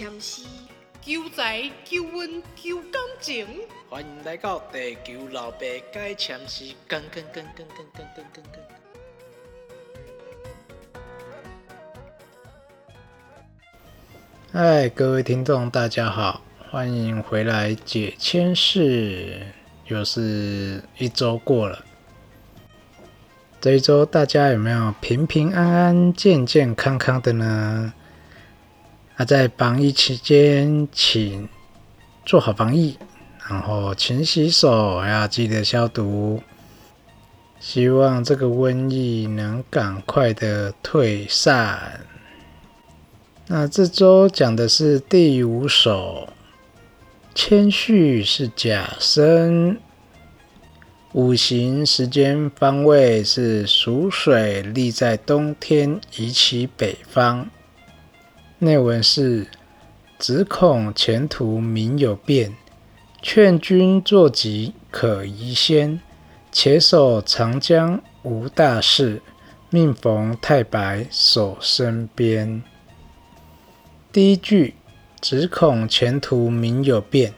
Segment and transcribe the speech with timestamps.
[0.00, 0.44] 签诗，
[1.02, 3.46] 求财、求运、求感情。
[3.90, 5.58] 欢迎来到地球老爸
[5.92, 8.62] 解签诗，跟跟跟跟跟跟跟跟跟。
[14.54, 16.40] 嗨，各位听众，大家好，
[16.70, 19.42] 欢迎回来解签事，
[19.88, 21.84] 又是一周过了。
[23.60, 27.92] 这一周大家有没有平平安安、健健康康的呢？
[29.20, 31.46] 那在防疫期间，请
[32.24, 32.96] 做好防疫，
[33.50, 36.42] 然后勤洗手，要记得消毒。
[37.58, 42.00] 希望这个瘟疫能赶快的退散。
[43.46, 46.30] 那这周讲的是第五首，
[47.34, 49.78] 谦虚是假身。
[51.12, 57.50] 五行时间方位是属水，立在冬天，移其北方。
[58.62, 59.46] 内文是：
[60.18, 62.54] 只恐前途民有变，
[63.22, 66.00] 劝君作疾可移先。
[66.52, 69.22] 且守长江无大事，
[69.70, 72.62] 命逢太白守身边。
[74.12, 74.74] 第一句：
[75.20, 77.32] 只恐前途民有变，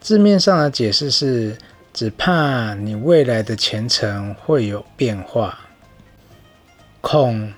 [0.00, 1.56] 字面上的解释是。
[1.94, 5.60] 只怕你未来的前程会有变化，
[7.00, 7.54] 恐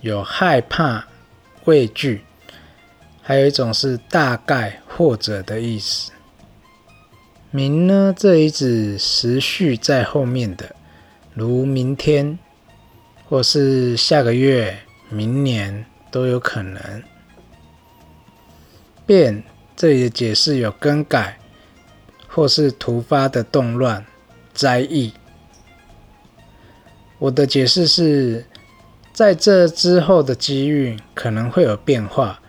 [0.00, 1.04] 有害怕、
[1.64, 2.24] 畏惧，
[3.22, 6.12] 还有一种是大概或者的意思。
[7.50, 10.74] 明呢，这里指时序在后面的，
[11.34, 12.38] 如明天
[13.28, 17.02] 或是下个月、明年都有可能。
[19.04, 19.42] 变
[19.76, 21.38] 这里的解释有更改。
[22.34, 24.02] 或是突发的动乱、
[24.54, 25.12] 灾异。
[27.18, 28.46] 我的解释是，
[29.12, 32.40] 在这之后的机遇可能会有变化，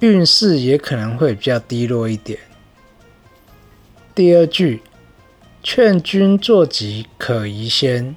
[0.00, 2.38] 运势也可能会比较低落一点。
[4.14, 4.82] 第二句，
[5.62, 8.16] 劝君作疾可宜先。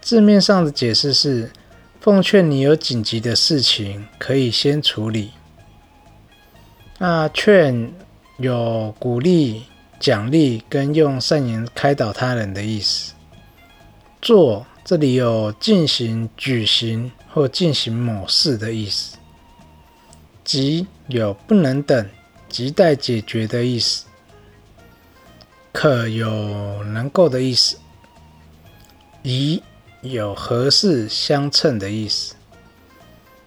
[0.00, 1.50] 字面上的解释是，
[2.00, 5.32] 奉劝你有紧急的事情可以先处理。
[6.98, 7.92] 那劝。
[8.38, 9.62] 有鼓励、
[9.98, 13.14] 奖励跟用善言开导他人的意思。
[14.20, 19.16] 做这里有进行、举行或进行某事的意思。
[20.44, 22.08] 急有不能等、
[22.48, 24.04] 亟待解决的意思。
[25.72, 27.76] 可有能够的意思。
[29.24, 29.60] 宜
[30.02, 32.36] 有合适、相称的意思。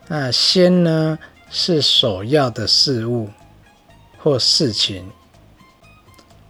[0.09, 1.17] 那先呢，
[1.49, 3.29] 是首要的事物。
[4.17, 5.09] 或事情，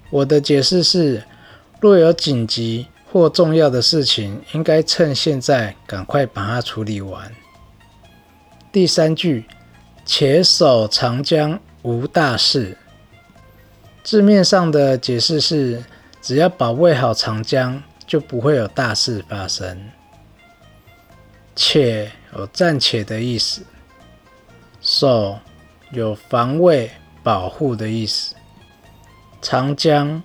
[0.09, 1.23] 我的解释是：
[1.79, 7.31] 若有紧急或重要的事情，应该趁现在赶快把它处理完。
[8.71, 9.45] 第三句，
[10.05, 12.77] 且守长江无大事。
[14.03, 15.83] 字面上的解释是：
[16.21, 19.89] 只要保卫好长江，就不会有大事发生。
[21.55, 23.63] 且有暂且的意思，
[24.81, 25.39] 守
[25.91, 26.91] 有防卫。
[27.21, 28.33] 保护的意思。
[29.41, 30.23] 长江，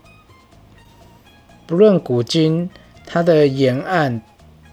[1.67, 2.69] 不论古今，
[3.07, 4.21] 它的沿岸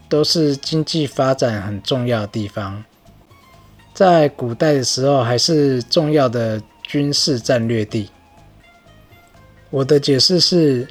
[0.09, 2.84] 都是经济发展很重要的地方。
[3.94, 8.09] 在古代的时候，还是重要的军事战略地。
[9.69, 10.88] 我的解释是，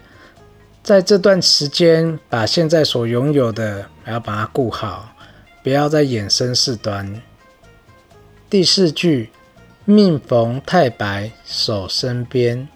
[0.82, 5.14] 在这段时间，把现在所拥有的，要把它顾好，
[5.62, 7.22] 不要再衍生事端。
[8.48, 9.30] 第四句。
[9.86, 12.68] 命逢太白守身边，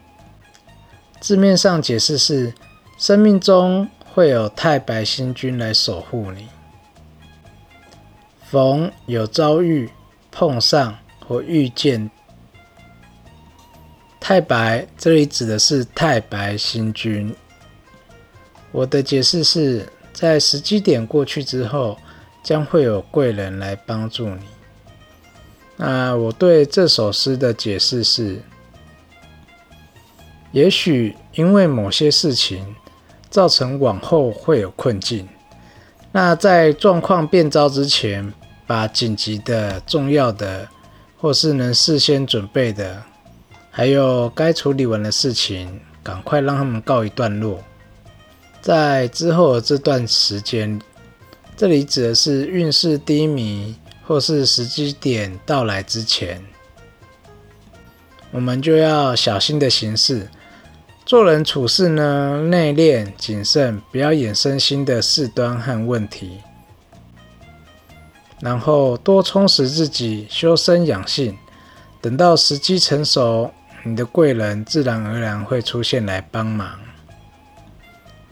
[1.20, 2.52] 字面上解释是
[2.96, 6.48] 生命中会有太白星君来守护你。
[8.44, 9.90] 逢有遭遇、
[10.30, 10.96] 碰上
[11.26, 12.10] 或遇见。
[14.20, 17.34] 太白这里指的是太白星君。
[18.70, 21.98] 我的解释是在时机点过去之后，
[22.42, 24.40] 将会有贵人来帮助你。
[25.76, 28.40] 那我对这首诗的解释是：
[30.52, 32.74] 也许因为某些事情
[33.34, 35.28] 造成往后会有困境，
[36.12, 38.32] 那在状况变糟之前，
[38.64, 40.68] 把紧急的、重要的，
[41.16, 43.02] 或是能事先准备的，
[43.72, 47.58] 还有该处理完的事情，赶快让他们告一段落。
[48.60, 50.80] 在之后的这段时间，
[51.56, 53.74] 这里指的是运势低迷。
[54.06, 56.44] 或是时机点到来之前，
[58.30, 60.28] 我们就要小心的行事，
[61.06, 66.38] 做人处事呢，内敛谨慎，不要衍生新的事端和问题。
[68.40, 71.36] 然后多充实自己，修身养性，
[72.00, 73.52] 等到时机成熟，
[73.82, 76.78] 你的贵人自然而然会出现来帮忙。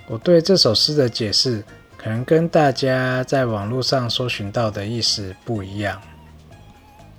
[0.07, 1.63] 我对这首诗的解释，
[1.99, 6.01] 可能跟大家在网络上搜寻到的意思不一样，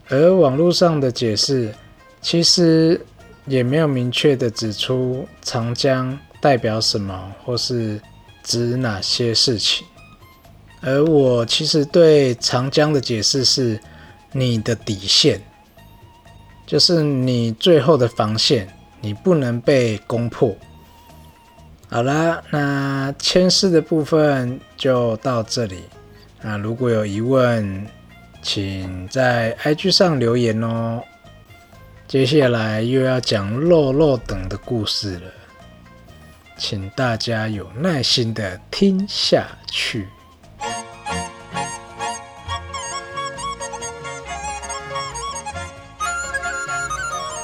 [0.10, 1.74] 而网络上的解释
[2.22, 3.00] 其实
[3.46, 8.00] 也没有明确的指出长江代表什么，或是
[8.44, 9.86] 指哪些事情。
[10.82, 13.80] 而我其实对长江的解释是，
[14.32, 15.42] 你的底线，
[16.66, 18.68] 就是你最后的防线，
[19.00, 20.56] 你不能被攻破。
[21.90, 25.84] 好啦，那签诗的部分就到这里。
[26.42, 27.88] 那如果有疑问，
[28.42, 31.02] 请在 IG 上留言哦。
[32.14, 35.32] 接下来又要讲肉肉等的故事了，
[36.56, 40.08] 请大家有耐心的听下去。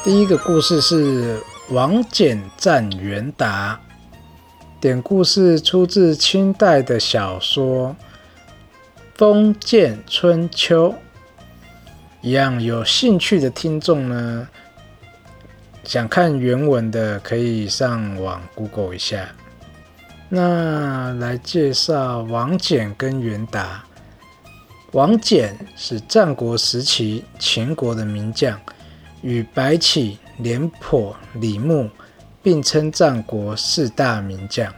[0.03, 3.81] 第一个故事是王翦战元达，
[4.79, 7.89] 典故是出自清代的小说
[9.15, 10.89] 《封建春秋》。
[12.21, 14.47] 一样有兴趣的听众呢，
[15.83, 19.29] 想看原文的可以上网 Google 一下。
[20.27, 23.83] 那来介绍王翦跟元达。
[24.91, 28.59] 王翦是战国时期秦国的名将。
[29.21, 31.89] 与白起、廉颇、李牧
[32.41, 34.73] 并称战国四大名将。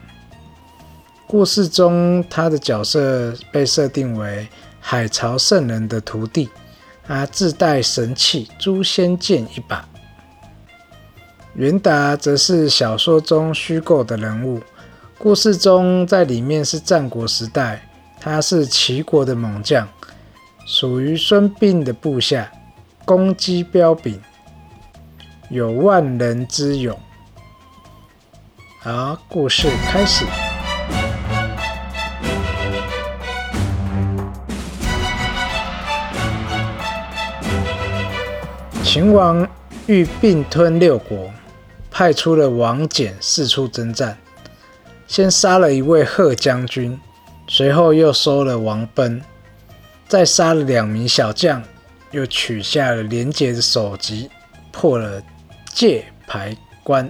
[1.27, 4.47] 故事中，他的角色被设定为
[4.79, 6.49] 海潮圣人的徒弟，
[7.05, 9.87] 他自带神器诛仙剑一把。
[11.53, 14.61] 元达则是小说中虚构的人物，
[15.17, 17.85] 故事中在里面是战国时代，
[18.19, 19.87] 他是齐国的猛将，
[20.65, 22.49] 属于孙膑的部下，
[23.03, 24.21] 攻击彪炳。
[25.49, 26.97] 有万人之勇。
[28.79, 30.25] 好，故事开始。
[38.93, 39.47] 秦王
[39.87, 41.31] 欲并吞六国，
[41.89, 44.17] 派出了王翦四处征战，
[45.07, 46.99] 先杀了一位贺将军，
[47.47, 49.21] 随后又收了王贲，
[50.09, 51.63] 再杀了两名小将，
[52.11, 54.29] 又取下了廉洁的首级，
[54.73, 55.23] 破了。
[55.73, 57.09] 界牌关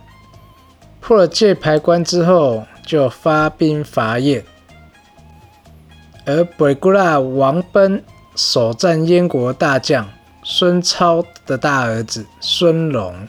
[1.00, 4.44] 破了界牌关之后，就发兵伐燕。
[6.28, 8.04] 而北固拉王贲
[8.36, 10.08] 首战燕国大将
[10.54, 13.26] 孙超的大儿子孙龙，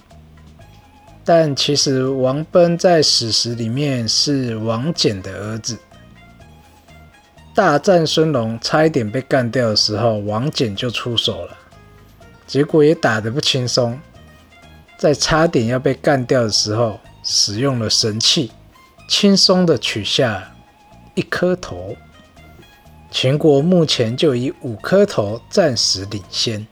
[1.25, 5.79] 但其实王贲在史实里面是王翦的儿子。
[7.55, 11.57] 大战孙龙差一点被干掉的时候，王翦就出手了，
[12.45, 13.97] 结果也打得不轻松。
[14.99, 18.51] 在差点要被干掉的时候，使用了神器，
[19.07, 20.53] 轻松的取下
[21.15, 21.97] 一颗头。
[23.13, 26.67] 秦国目前就以五颗头暂时领先。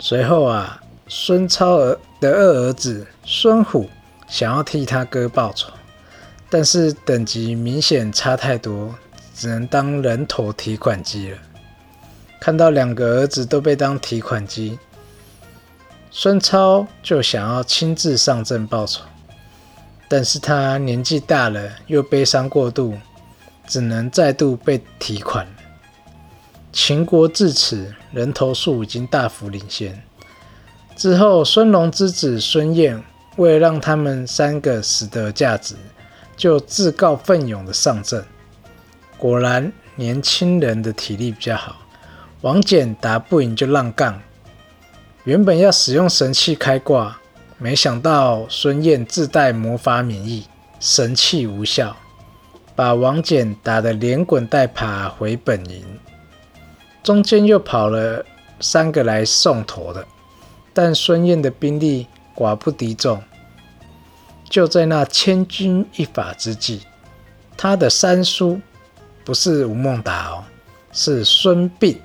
[0.00, 3.90] 随后啊，孙超儿的二儿子孙虎
[4.28, 5.72] 想要替他哥报仇，
[6.48, 8.94] 但是等级明显差太多，
[9.34, 11.38] 只能当人头提款机了。
[12.40, 14.78] 看到两个儿子都被当提款机。
[16.10, 19.02] 孙超就想要亲自上阵报仇，
[20.08, 22.96] 但是他年纪大了，又悲伤过度，
[23.66, 25.46] 只能再度被提款
[26.80, 30.00] 秦国至此人头数已经大幅领先。
[30.94, 33.02] 之后，孙龙之子孙燕
[33.36, 35.74] 为了让他们三个死得价值，
[36.36, 38.24] 就自告奋勇的上阵。
[39.18, 41.82] 果然，年轻人的体力比较好，
[42.42, 44.22] 王翦打不赢就让杠。
[45.24, 47.18] 原本要使用神器开挂，
[47.58, 50.46] 没想到孙燕自带魔法免疫，
[50.78, 51.96] 神器无效，
[52.76, 55.84] 把王翦打得连滚带爬回本营。
[57.08, 58.22] 中间又跑了
[58.60, 60.06] 三个来送头的，
[60.74, 63.22] 但孙燕的兵力寡不敌众。
[64.50, 66.82] 就在那千钧一发之际，
[67.56, 68.60] 他的三叔
[69.24, 70.44] 不是吴孟达哦，
[70.92, 71.96] 是孙膑。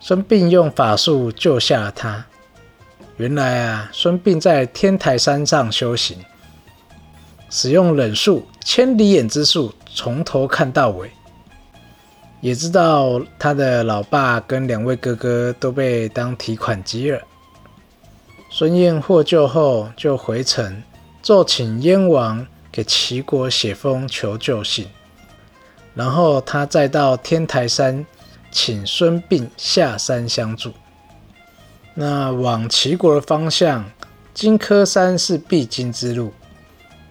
[0.00, 2.22] 孙膑用法术救下了他。
[3.16, 6.18] 原来啊，孙膑在天台山上修行，
[7.48, 11.10] 使用忍术、千里眼之术，从头看到尾。
[12.40, 17.20] 也知道他的老爸跟两位哥哥都被当提款机了。
[18.50, 20.82] 孙燕获救后，就回城
[21.22, 24.86] 奏请燕王给齐国写封求救信，
[25.94, 28.04] 然后他再到天台山。
[28.52, 30.72] 请孙膑下山相助。
[31.94, 33.84] 那往齐国的方向，
[34.34, 36.32] 荆轲山是必经之路。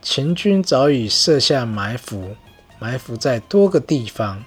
[0.02, 2.36] 秦军早已设下埋伏，
[2.78, 4.44] 埋伏在多个地方。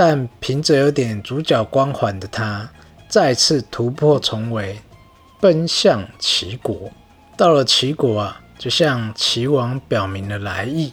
[0.00, 2.70] 但凭着有点主角光环的他，
[3.08, 4.78] 再次突破重围，
[5.40, 6.92] 奔向齐国。
[7.36, 10.92] 到了齐国啊，就向齐王表明了来意。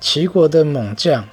[0.00, 1.28] 齐国的猛将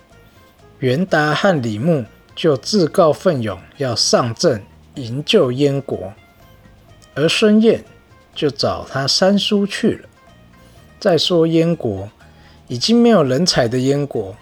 [0.80, 2.04] 袁达和李牧
[2.36, 4.62] 就自告奋勇要上阵
[4.96, 6.12] 营救燕国，
[7.16, 7.86] 而孙燕
[8.36, 10.10] 就找他三叔去了。
[11.00, 12.10] 再说燕国
[12.68, 14.36] 已经没有人才的燕国，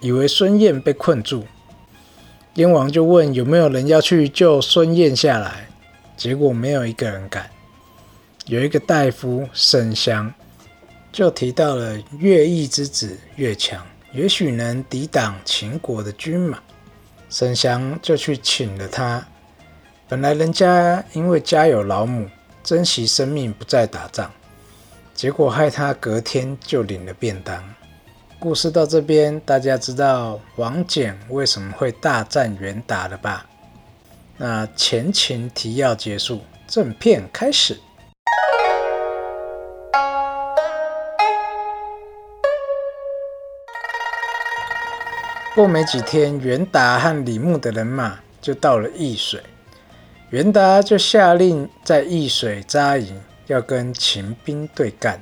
[0.00, 1.46] 以为孙燕被困住，
[2.54, 5.66] 燕王就问有没有人要去救孙燕下来，
[6.18, 7.48] 结果没有一个人敢。
[8.44, 10.30] 有一个大夫沈祥
[11.10, 13.82] 就提到了乐毅之子乐强，
[14.12, 16.58] 也许能抵挡秦国的军马。
[17.30, 19.26] 沈祥就去请了他。
[20.06, 22.28] 本来人家因为家有老母，
[22.62, 24.30] 珍惜生命不再打仗，
[25.14, 27.64] 结果害他隔天就领了便当。
[28.42, 33.46] 故事到这边，大家知道王翦为什么会大战袁达了吧？
[34.36, 37.78] 那前情提要结束，正片开始。
[45.54, 49.40] 过没几天，袁达和李牧的人马就到了易水，
[50.30, 55.20] 袁达就下令在易水扎营，要跟秦兵对干。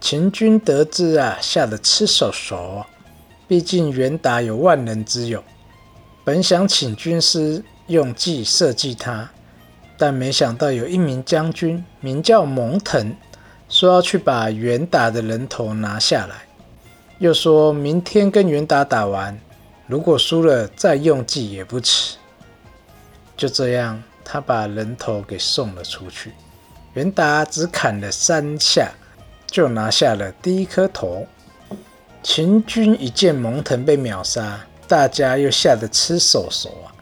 [0.00, 2.84] 秦军得知啊，吓得吃手手。
[3.46, 5.42] 毕竟袁达有万人之勇，
[6.22, 9.30] 本想请军师用计设计他，
[9.96, 13.16] 但没想到有一名将军名叫蒙腾，
[13.68, 16.42] 说要去把袁达的人头拿下来。
[17.18, 19.38] 又说明天跟袁达打完，
[19.86, 22.16] 如果输了再用计也不迟。
[23.36, 26.32] 就这样，他把人头给送了出去。
[26.92, 28.90] 袁达只砍了三下，
[29.48, 31.26] 就拿下了第一颗头。
[32.22, 36.94] 秦军一见蒙腾被秒杀，大家又吓得吃手手啊。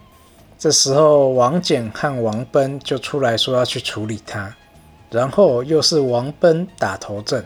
[0.58, 4.54] 这时候，王翦和王奔就出来说要去处理他，
[5.10, 7.44] 然后又是王奔打头阵。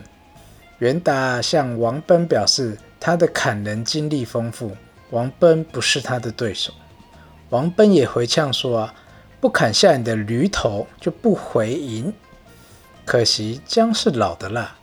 [0.79, 4.71] 袁达向王奔表示，他的砍人经历丰富，
[5.09, 6.71] 王奔不是他的对手。
[7.49, 8.93] 王奔也回呛说：“啊，
[9.39, 12.13] 不砍下你的驴头，就不回营。”
[13.05, 14.73] 可惜姜是老的辣，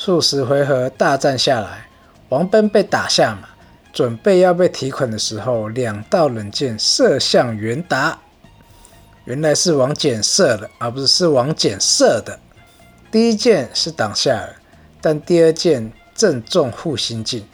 [0.00, 1.88] 数十回合大战下来，
[2.28, 3.48] 王奔被打下马，
[3.92, 8.16] 准备要被提捆的时候，两道冷箭射向袁达。
[9.24, 12.38] 原来是王翦射的，而不是是王翦射的。
[13.10, 14.50] 第一箭是挡下了。
[15.00, 17.44] 但第二箭正中护心镜，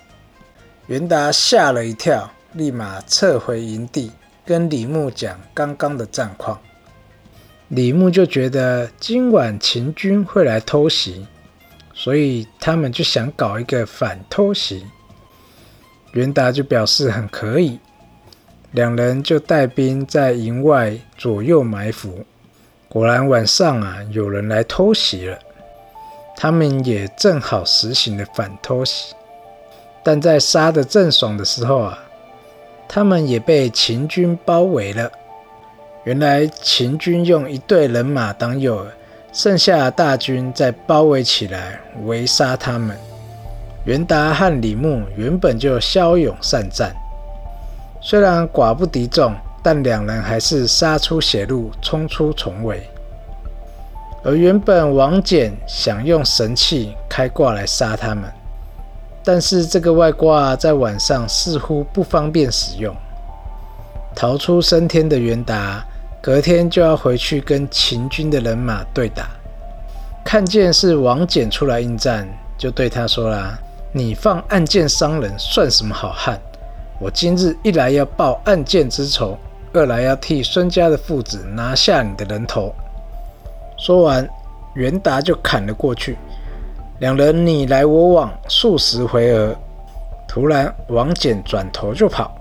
[0.86, 4.12] 袁达吓了一跳，立马撤回营地，
[4.44, 6.60] 跟李牧讲刚刚的战况。
[7.68, 11.26] 李牧就觉得今晚秦军会来偷袭，
[11.94, 14.84] 所以他们就想搞一个反偷袭。
[16.12, 17.78] 袁达就表示很可以，
[18.72, 22.24] 两人就带兵在营外左右埋伏。
[22.88, 25.38] 果然晚上啊，有人来偷袭了。
[26.36, 29.14] 他们也正好实行了反偷袭，
[30.02, 31.98] 但在杀得正爽的时候啊，
[32.88, 35.10] 他们也被秦军包围了。
[36.04, 38.86] 原来秦军用一队人马当诱饵，
[39.34, 42.96] 剩下大军再包围起来围杀他们。
[43.84, 46.94] 袁达和李牧原本就骁勇善战，
[48.00, 52.88] 虽然寡不敌众，但两人还是杀出血路，冲出重围。
[54.22, 58.32] 而原本王翦想用神器开挂来杀他们，
[59.24, 62.94] 但是这个外挂在晚上似乎不方便使用。
[64.14, 65.84] 逃出升天的袁达，
[66.24, 69.28] 隔天就要回去跟秦军的人马对打。
[70.24, 72.26] 看见是王翦出来应战，
[72.56, 73.58] 就对他说啦
[73.92, 76.40] ：“你放暗箭伤人，算什么好汉？
[76.98, 79.36] 我今日一来要报暗箭之仇，
[79.74, 82.74] 二来要替孙家的父子拿下你的人头。”
[83.76, 84.26] 说完，
[84.72, 86.16] 袁达就砍了过去，
[87.00, 89.54] 两人你来我往数十回合。
[90.26, 92.34] 突然，王翦转头就跑，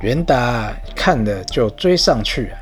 [0.00, 2.54] 袁达看了就追上去，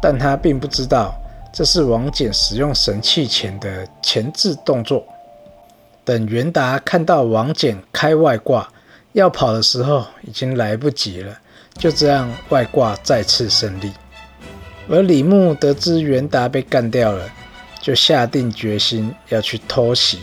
[0.00, 1.14] 但他并不知道
[1.52, 5.04] 这是王翦使用神器前的前置动作。
[6.04, 8.68] 等袁达看到王翦开外挂
[9.12, 11.36] 要跑的时候，已经来不及了。
[11.74, 13.92] 就这样，外挂再次胜利。
[14.88, 17.28] 而李牧得知袁达被干掉了，
[17.80, 20.18] 就下定决心要去偷袭。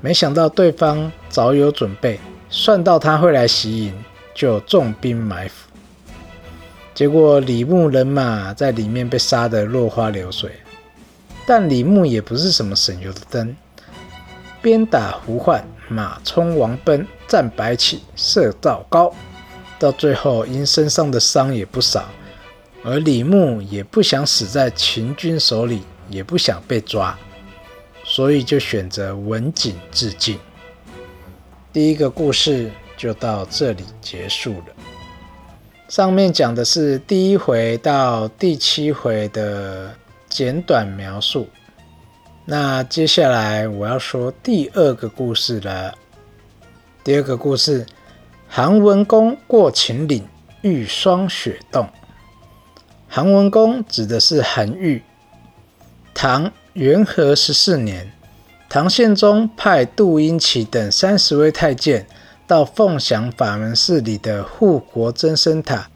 [0.00, 2.18] 没想到对方早有准备，
[2.50, 3.94] 算到他会来袭营，
[4.34, 5.63] 就重兵埋伏。
[6.94, 10.52] 结果李牧人马在里面被杀得落花流水。
[11.44, 13.54] 但李牧也不是什么省油的灯，
[14.62, 19.12] 鞭打胡换，马冲王奔，战白起，射赵高，
[19.78, 22.08] 到最后因身上的伤也不少。
[22.82, 27.18] 而李牧也不想死在秦军手里，也不想被抓，
[28.04, 30.38] 所以就选择文景致敬。
[31.72, 34.73] 第一个故事就到这里结束了。
[35.94, 39.94] 上面讲的是第一回到第七回的
[40.28, 41.48] 简短描述，
[42.44, 45.94] 那接下来我要说第二个故事了。
[47.04, 47.86] 第二个故事，
[48.48, 50.26] 韩文公过秦岭，
[50.62, 51.88] 遇霜雪冻。
[53.06, 55.00] 韩文公指的是韩愈。
[56.12, 58.10] 唐元和十四年，
[58.68, 62.04] 唐宪宗派杜英奇等三十位太监。
[62.46, 65.88] 到凤翔法门寺里的护国真身塔，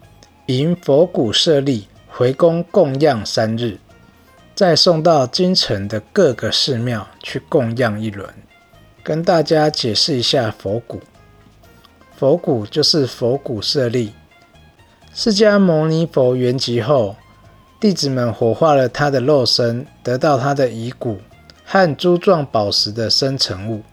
[0.47, 3.77] 迎佛骨舍利回宫供养三日，
[4.55, 8.27] 再送到京城的各个寺庙去供养一轮。
[9.03, 10.99] 跟大家解释一下佛骨，
[12.17, 14.13] 佛骨就是佛骨舍利。
[15.13, 17.15] 释迦牟尼佛圆寂后，
[17.79, 21.19] 弟子们火化了他的肉身，得到他的遗骨
[21.63, 23.83] 和珠状宝石的生成物。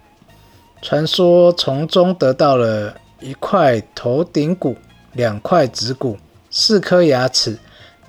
[0.82, 4.76] 传说从中得到了一块头顶骨、
[5.14, 6.16] 两块指骨、
[6.50, 7.58] 四颗牙齿、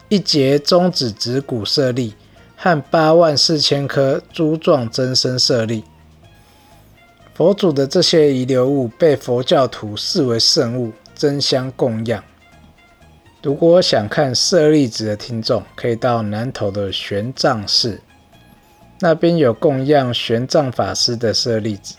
[0.09, 2.13] 一节中指指骨舍利
[2.55, 5.83] 和八万四千颗珠状真身舍利。
[7.33, 12.23] 佛祖的这些遗留物被佛教徒视为圣物，争相供养。
[13.43, 18.01] 如果想看舍利子的听众，可以到南头的玄奘寺，
[18.99, 21.95] 那边有供养玄奘法师的舍利子。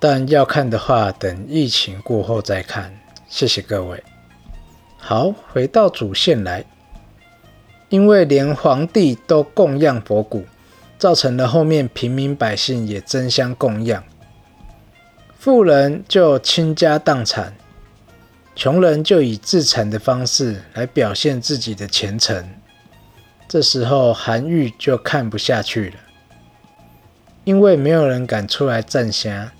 [0.00, 2.96] 但要看的话，等疫情过后再看。
[3.28, 4.02] 谢谢各位。
[4.96, 6.64] 好，回到主线来，
[7.88, 10.44] 因为连皇帝都供养佛骨，
[10.98, 14.02] 造成了后面平民百姓也争相供养，
[15.38, 17.54] 富人就倾家荡产，
[18.54, 22.48] 穷人就以自残的方式来表现自己的虔诚。
[23.48, 25.96] 这时候韩愈就看不下去了，
[27.44, 29.52] 因为没有人敢出来站下。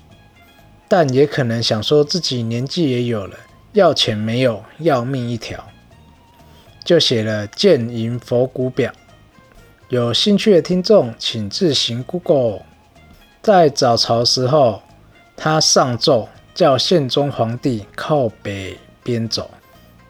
[0.89, 3.37] 但也可能想说自己年纪也有了，
[3.73, 5.63] 要钱没有，要命一条，
[6.83, 8.91] 就写了《建营佛骨表》。
[9.89, 12.63] 有兴趣的听众，请自行 Google。
[13.41, 14.81] 在早朝时候，
[15.37, 19.49] 他上奏叫宪宗皇帝靠北边走，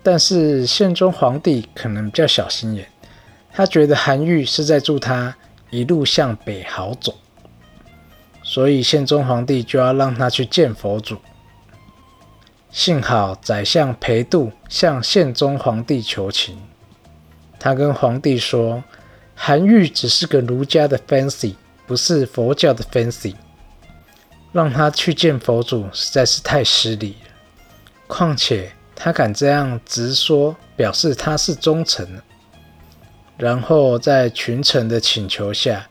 [0.01, 2.87] 但是宪宗皇帝可能比较小心眼，
[3.51, 5.35] 他觉得韩愈是在祝他
[5.69, 7.13] 一路向北好走。
[8.49, 11.17] 所以宪宗皇帝就要让他去见佛祖。
[12.71, 16.59] 幸好宰相裴度向宪宗皇帝求情，
[17.59, 18.83] 他跟皇帝说
[19.37, 21.53] ：“韩愈只是个儒家的 fancy，
[21.85, 23.35] 不是佛教的 fancy，
[24.51, 27.29] 让他去见佛祖实在是太失礼了。
[28.07, 32.19] 况且他敢这样直说，表示他是忠臣。”
[33.37, 35.87] 然后在群臣的请求下。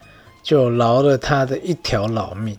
[0.48, 2.56] 就饶了他的一条老命，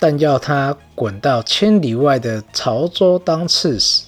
[0.00, 4.06] 但要他滚到千里外的潮州当刺史。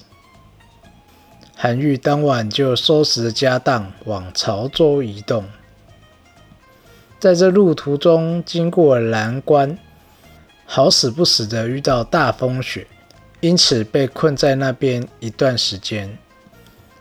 [1.55, 5.45] 韩愈当晚就收拾家当往潮州移动，
[7.17, 9.79] 在这路途中经过蓝关，
[10.65, 12.85] 好死不死的遇到大风雪，
[13.39, 16.17] 因此被困在那边一段时间，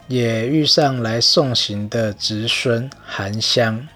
[0.07, 3.89] 也遇上来送行的侄孙韩湘。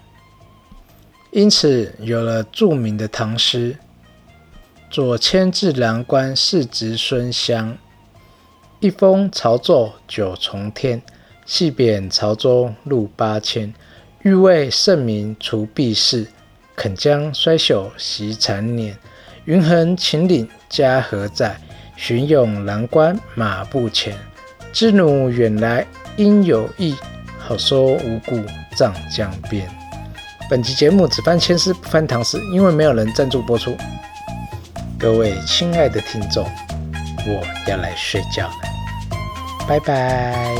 [1.33, 3.75] 因此有了著名的唐诗
[4.91, 7.75] ：“左迁至蓝关是侄孙湘，
[8.79, 11.01] 一封朝奏九重天。
[11.47, 13.73] 细贬潮州路八千，
[14.21, 16.27] 欲为圣明除弊事，
[16.75, 18.95] 肯将衰朽习残年。
[19.45, 21.59] 云横秦岭家何在？
[21.95, 24.15] 寻勇蓝关马不前。
[24.71, 25.83] 知奴远来
[26.17, 26.95] 应有意，
[27.39, 28.39] 好说无故
[28.77, 29.67] 葬江边。”
[30.49, 33.75] 本集节目只翻千诗不翻唐诗，因为没有人赞助播出。
[34.99, 36.43] 各位亲爱的听众，
[37.25, 38.53] 我要来睡觉了，
[39.67, 40.55] 拜拜。